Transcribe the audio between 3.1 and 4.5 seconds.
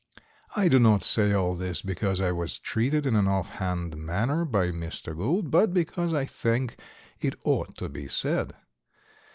an off hand manner